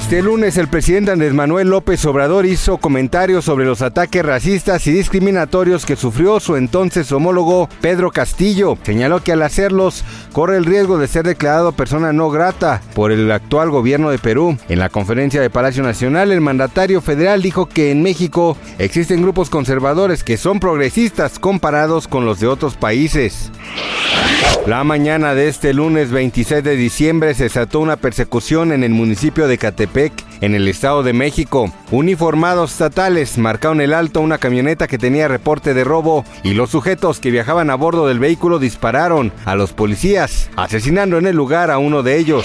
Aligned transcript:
Este 0.00 0.22
lunes 0.22 0.56
el 0.56 0.66
presidente 0.66 1.12
Andrés 1.12 1.34
Manuel 1.34 1.68
López 1.68 2.04
Obrador 2.04 2.44
hizo 2.44 2.78
comentarios 2.78 3.44
sobre 3.44 3.64
los 3.64 3.80
ataques 3.80 4.24
racistas 4.24 4.84
y 4.88 4.92
discriminatorios 4.92 5.86
que 5.86 5.94
sufrió 5.94 6.40
su 6.40 6.56
entonces 6.56 7.12
homólogo 7.12 7.68
Pedro 7.80 8.10
Castillo. 8.10 8.76
Señaló 8.82 9.22
que 9.22 9.30
al 9.30 9.42
hacerlos 9.42 10.02
corre 10.32 10.56
el 10.56 10.64
riesgo 10.64 10.98
de 10.98 11.06
ser 11.06 11.26
declarado 11.26 11.70
persona 11.70 12.12
no 12.12 12.28
grata 12.28 12.82
por 12.94 13.12
el 13.12 13.30
actual 13.30 13.70
gobierno 13.70 14.10
de 14.10 14.18
Perú. 14.18 14.58
En 14.68 14.80
la 14.80 14.88
conferencia 14.88 15.40
de 15.40 15.50
Palacio 15.50 15.84
Nacional, 15.84 16.32
el 16.32 16.40
mandatario 16.40 17.00
federal 17.02 17.40
dijo 17.40 17.66
que 17.66 17.92
en 17.92 18.02
México 18.02 18.56
existen 18.78 19.22
grupos 19.22 19.48
conservadores 19.48 20.24
que 20.24 20.38
son 20.38 20.58
progresistas 20.58 21.38
comparados 21.38 22.08
con 22.08 22.24
los 22.24 22.40
de 22.40 22.48
otros 22.48 22.74
países. 22.74 23.52
La 24.66 24.84
mañana 24.84 25.34
de 25.34 25.48
este 25.48 25.72
lunes 25.74 26.10
26 26.10 26.62
de 26.62 26.76
diciembre 26.76 27.34
se 27.34 27.44
desató 27.44 27.80
una 27.80 27.96
persecución 27.96 28.72
en 28.72 28.84
el 28.84 28.90
municipio 28.90 29.48
de 29.48 29.58
Catepec, 29.58 30.12
en 30.40 30.54
el 30.54 30.68
Estado 30.68 31.02
de 31.02 31.12
México. 31.12 31.72
Uniformados 31.90 32.72
estatales 32.72 33.38
marcaron 33.38 33.80
el 33.80 33.94
alto 33.94 34.20
una 34.20 34.38
camioneta 34.38 34.86
que 34.86 34.98
tenía 34.98 35.28
reporte 35.28 35.74
de 35.74 35.84
robo 35.84 36.24
y 36.44 36.54
los 36.54 36.70
sujetos 36.70 37.20
que 37.20 37.30
viajaban 37.30 37.70
a 37.70 37.74
bordo 37.74 38.06
del 38.06 38.18
vehículo 38.18 38.58
dispararon 38.58 39.32
a 39.44 39.54
los 39.54 39.72
policías, 39.72 40.50
asesinando 40.56 41.18
en 41.18 41.26
el 41.26 41.36
lugar 41.36 41.70
a 41.70 41.78
uno 41.78 42.02
de 42.02 42.18
ellos. 42.18 42.44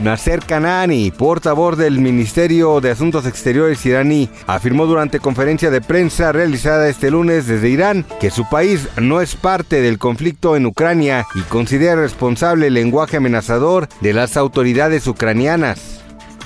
Nasser 0.00 0.40
Kanani, 0.40 1.10
portavoz 1.10 1.78
del 1.78 2.00
Ministerio 2.00 2.80
de 2.80 2.90
Asuntos 2.90 3.26
Exteriores 3.26 3.84
iraní, 3.86 4.28
afirmó 4.46 4.86
durante 4.86 5.20
conferencia 5.20 5.70
de 5.70 5.80
prensa 5.80 6.32
realizada 6.32 6.88
este 6.88 7.10
lunes 7.10 7.46
desde 7.46 7.68
Irán 7.68 8.04
que 8.20 8.30
su 8.30 8.48
país 8.48 8.88
no 9.00 9.20
es 9.20 9.36
parte 9.36 9.80
del 9.80 9.98
conflicto 9.98 10.56
en 10.56 10.66
Ucrania 10.66 11.26
y 11.34 11.40
considera 11.42 11.96
responsable 11.96 12.66
el 12.66 12.74
lenguaje 12.74 13.16
amenazador 13.18 13.88
de 14.00 14.12
las 14.12 14.36
autoridades 14.36 15.06
ucranianas. 15.06 16.03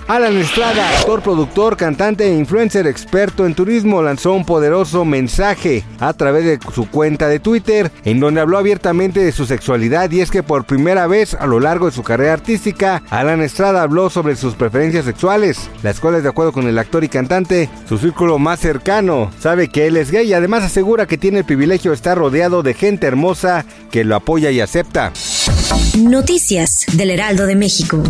Alan 0.08 0.38
Estrada, 0.38 0.88
actor, 0.88 1.20
productor, 1.20 1.76
cantante 1.76 2.24
e 2.24 2.32
influencer 2.34 2.86
experto 2.86 3.44
en 3.44 3.54
turismo, 3.54 4.00
lanzó 4.00 4.32
un 4.32 4.46
poderoso 4.46 5.04
mensaje 5.04 5.84
a 6.00 6.14
través 6.14 6.46
de 6.46 6.58
su 6.74 6.88
cuenta 6.88 7.28
de 7.28 7.40
Twitter 7.40 7.92
en 8.06 8.18
donde 8.18 8.40
habló 8.40 8.56
abiertamente 8.56 9.20
de 9.20 9.32
su 9.32 9.44
sexualidad 9.44 10.10
y 10.10 10.22
es 10.22 10.30
que 10.30 10.42
por 10.42 10.64
primera 10.64 11.06
vez 11.06 11.34
a 11.34 11.46
lo 11.46 11.60
largo 11.60 11.84
de 11.84 11.92
su 11.92 12.02
carrera 12.02 12.32
artística, 12.32 13.02
Alan 13.10 13.42
Estrada 13.42 13.82
habló 13.82 14.08
sobre 14.08 14.34
sus 14.34 14.54
preferencias 14.54 15.04
sexuales, 15.04 15.68
las 15.82 16.00
cuales 16.00 16.22
de 16.22 16.30
acuerdo 16.30 16.52
con 16.52 16.66
el 16.66 16.78
actor 16.78 17.04
y 17.04 17.10
cantante, 17.10 17.68
su 17.86 17.98
círculo 17.98 18.38
más 18.38 18.60
cercano 18.60 19.30
sabe 19.38 19.68
que 19.68 19.88
él 19.88 19.98
es 19.98 20.10
gay 20.10 20.26
y 20.26 20.32
además 20.32 20.64
asegura 20.64 21.06
que 21.06 21.18
tiene 21.18 21.40
el 21.40 21.44
privilegio 21.44 21.90
de 21.90 21.96
estar 21.96 22.16
rodeado 22.16 22.62
de 22.62 22.72
gente 22.72 23.06
hermosa 23.06 23.66
que 23.90 24.04
lo 24.04 24.16
apoya 24.16 24.50
y 24.50 24.60
acepta. 24.60 25.12
Noticias 25.98 26.86
del 26.94 27.10
Heraldo 27.10 27.44
de 27.44 27.56
México. 27.56 28.02